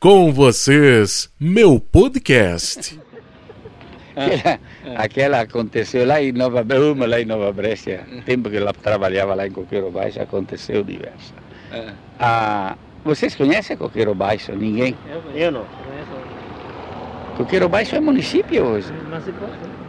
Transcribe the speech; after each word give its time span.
Com 0.00 0.32
vocês, 0.32 1.28
meu 1.40 1.80
podcast. 1.80 3.00
Aquela, 4.14 4.60
aquela 4.94 5.40
aconteceu 5.40 6.06
lá 6.06 6.22
em 6.22 6.30
Nova 6.30 6.64
uma 6.92 7.04
lá 7.04 7.20
em 7.20 7.24
Nova 7.24 7.52
Brescia, 7.52 8.06
tempo 8.24 8.48
que 8.48 8.58
ela 8.58 8.72
trabalhava 8.72 9.34
lá 9.34 9.48
em 9.48 9.50
Coqueiro 9.50 9.90
Baixo, 9.90 10.22
aconteceu 10.22 10.84
diversa. 10.84 11.34
É. 11.72 11.92
Ah, 12.16 12.76
vocês 13.04 13.34
conhecem 13.34 13.76
Coqueiro 13.76 14.14
Baixo? 14.14 14.52
Ninguém? 14.52 14.96
Eu 15.34 15.50
não. 15.50 15.66
Coqueiro 17.36 17.68
Baixo 17.68 17.96
é 17.96 18.00
município 18.00 18.64
hoje. 18.66 18.92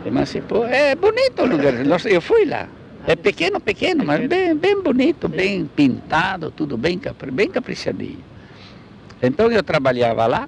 Emancipou. 0.03 0.65
É 0.65 0.95
bonito 0.95 1.43
o 1.43 1.45
lugar. 1.45 1.73
Nossa, 1.85 2.09
eu 2.09 2.19
fui 2.19 2.45
lá. 2.45 2.67
É 3.05 3.15
pequeno, 3.15 3.59
pequeno, 3.59 4.03
mas 4.03 4.27
bem, 4.27 4.55
bem 4.55 4.81
bonito, 4.81 5.27
bem 5.27 5.67
pintado, 5.67 6.49
tudo 6.49 6.75
bem, 6.75 6.99
bem 7.31 7.47
caprichadinho. 7.47 8.38
Então 9.21 9.51
eu 9.51 9.61
trabalhava 9.63 10.25
lá 10.27 10.47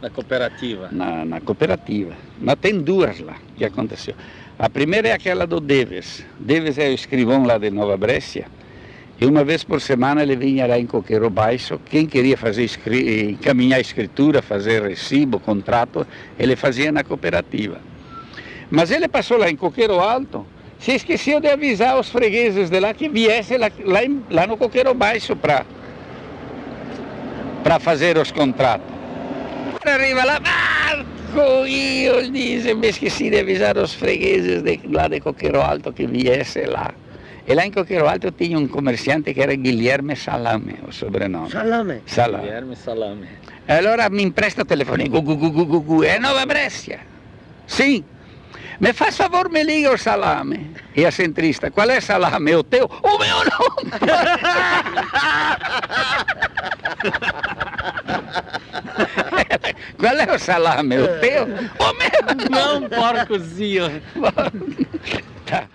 Da 0.00 0.10
cooperativa. 0.10 0.88
na, 0.92 1.24
na 1.24 1.40
cooperativa. 1.40 2.14
Mas 2.40 2.56
tem 2.60 2.80
duas 2.80 3.20
lá 3.20 3.36
que 3.56 3.64
aconteceu. 3.64 4.14
A 4.58 4.68
primeira 4.68 5.08
é 5.08 5.12
aquela 5.12 5.46
do 5.46 5.60
Deves. 5.60 6.24
Deves 6.38 6.78
é 6.78 6.88
o 6.88 6.92
escrivão 6.94 7.44
lá 7.44 7.58
de 7.58 7.70
Nova 7.70 7.96
Brescia. 7.96 8.46
E 9.20 9.26
uma 9.26 9.44
vez 9.44 9.64
por 9.64 9.80
semana 9.80 10.22
ele 10.22 10.36
vinha 10.36 10.66
lá 10.66 10.78
em 10.78 10.86
Coqueiro 10.86 11.28
Baixo. 11.28 11.80
Quem 11.90 12.06
queria 12.06 12.36
fazer 12.36 12.64
escri- 12.64 13.30
encaminhar 13.32 13.80
escritura, 13.80 14.40
fazer 14.40 14.82
recibo, 14.82 15.40
contrato, 15.40 16.06
ele 16.38 16.54
fazia 16.54 16.90
na 16.92 17.02
cooperativa. 17.02 17.78
Mas 18.70 18.90
ele 18.90 19.08
passou 19.08 19.36
lá 19.36 19.50
em 19.50 19.56
Coqueiro 19.56 19.98
Alto, 19.98 20.46
se 20.78 20.92
esqueceu 20.92 21.40
de 21.40 21.48
avisar 21.48 21.98
os 21.98 22.08
fregueses 22.10 22.70
de 22.70 22.78
lá 22.78 22.94
que 22.94 23.08
viesse 23.08 23.56
lá, 23.56 23.70
lá, 23.84 24.00
lá 24.30 24.46
no 24.46 24.56
Coqueiro 24.56 24.94
Baixo 24.94 25.34
para 25.34 25.64
para 27.68 27.78
fazer 27.78 28.16
os 28.16 28.32
contratos. 28.32 28.88
Arriva 29.84 30.24
lá, 30.24 30.40
Marco, 30.40 31.66
eu 31.68 32.30
disse, 32.30 32.72
me 32.72 32.88
esqueci 32.88 33.28
de 33.28 33.40
avisar 33.40 33.76
os 33.76 33.92
fregueses 33.92 34.62
de, 34.62 34.80
lá 34.90 35.06
de 35.06 35.20
Coqueiro 35.20 35.60
Alto 35.60 35.92
que 35.92 36.06
viesse 36.06 36.64
lá. 36.64 36.90
E 37.46 37.52
lá 37.52 37.66
em 37.66 37.70
Coqueiro 37.70 38.08
Alto 38.08 38.32
tinha 38.32 38.58
um 38.58 38.68
comerciante 38.68 39.34
que 39.34 39.42
era 39.42 39.54
Guilherme 39.54 40.16
Salame, 40.16 40.76
o 40.88 40.92
sobrenome. 40.92 41.50
Salame. 41.50 42.00
Salame. 42.06 42.44
Guilherme 42.44 42.74
Salame. 42.74 43.28
Allora 43.68 44.08
mi 44.08 44.22
impresta 44.22 44.62
o 44.62 44.64
telefone, 44.64 45.06
gu, 45.10 45.20
gu, 45.20 45.36
gu, 45.36 45.50
gu, 45.50 45.66
gu, 45.66 45.80
gu. 45.82 46.04
é 46.04 46.18
Nova 46.18 46.46
Brescia? 46.46 47.00
Sim. 47.66 48.02
Me 48.80 48.94
faz 48.94 49.14
favor, 49.14 49.50
me 49.50 49.62
liga 49.62 49.92
o 49.92 49.98
salame. 49.98 50.70
E 50.96 51.04
a 51.04 51.10
centrista, 51.10 51.70
qual 51.70 51.90
é 51.90 52.00
salame? 52.00 52.54
O 52.54 52.62
teu? 52.62 52.86
O 52.86 53.18
meu 53.18 53.44
não! 53.44 53.68
qual 59.98 60.16
é 60.16 60.34
o 60.34 60.38
salame? 60.38 60.98
O 60.98 61.20
teu? 61.20 61.44
O 61.44 61.92
meu 61.94 62.50
não! 62.50 62.80
Não, 62.80 62.88
porcozinho. 62.88 64.02
tá. 65.44 65.68